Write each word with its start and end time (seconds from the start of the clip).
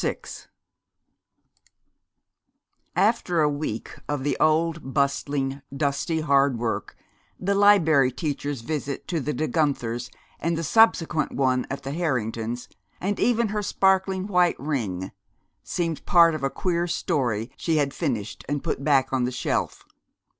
VI 0.01 0.15
After 2.95 3.39
a 3.41 3.47
week 3.47 3.99
of 4.09 4.23
the 4.23 4.35
old 4.39 4.95
bustling, 4.95 5.61
dusty 5.71 6.21
hard 6.21 6.57
work, 6.57 6.95
the 7.39 7.53
Liberry 7.53 8.11
Teacher's 8.11 8.61
visit 8.61 9.07
to 9.09 9.19
the 9.19 9.31
De 9.31 9.47
Guenthers' 9.47 10.09
and 10.39 10.57
the 10.57 10.63
subsequent 10.63 11.33
one 11.33 11.67
at 11.69 11.83
the 11.83 11.91
Harringtons', 11.91 12.67
and 12.99 13.19
even 13.19 13.49
her 13.49 13.61
sparkling 13.61 14.25
white 14.25 14.59
ring, 14.59 15.11
seemed 15.61 16.03
part 16.07 16.33
of 16.33 16.41
a 16.43 16.49
queer 16.49 16.87
story 16.87 17.51
she 17.55 17.75
had 17.77 17.93
finished 17.93 18.43
and 18.49 18.63
put 18.63 18.83
back 18.83 19.13
on 19.13 19.25
the 19.25 19.31
shelf. 19.31 19.85